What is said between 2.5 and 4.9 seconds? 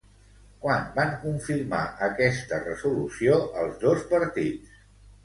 resolució els dos partits?